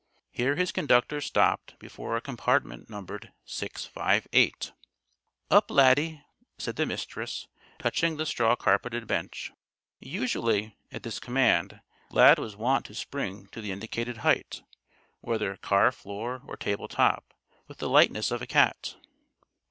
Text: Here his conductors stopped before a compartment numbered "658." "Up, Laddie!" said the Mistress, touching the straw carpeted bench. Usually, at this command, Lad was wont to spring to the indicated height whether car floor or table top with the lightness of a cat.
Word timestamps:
Here 0.31 0.55
his 0.55 0.71
conductors 0.71 1.27
stopped 1.27 1.77
before 1.77 2.17
a 2.17 2.21
compartment 2.21 2.89
numbered 2.89 3.31
"658." 3.45 4.71
"Up, 5.51 5.69
Laddie!" 5.69 6.23
said 6.57 6.75
the 6.75 6.87
Mistress, 6.87 7.47
touching 7.77 8.17
the 8.17 8.25
straw 8.25 8.55
carpeted 8.55 9.05
bench. 9.05 9.51
Usually, 9.99 10.75
at 10.91 11.03
this 11.03 11.19
command, 11.19 11.81
Lad 12.09 12.39
was 12.39 12.55
wont 12.55 12.87
to 12.87 12.95
spring 12.95 13.45
to 13.51 13.61
the 13.61 13.71
indicated 13.71 14.17
height 14.25 14.63
whether 15.19 15.55
car 15.57 15.91
floor 15.91 16.41
or 16.47 16.57
table 16.57 16.87
top 16.87 17.35
with 17.67 17.77
the 17.77 17.87
lightness 17.87 18.31
of 18.31 18.41
a 18.41 18.47
cat. 18.47 18.95